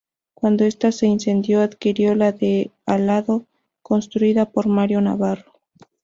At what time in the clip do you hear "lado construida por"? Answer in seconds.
3.05-4.65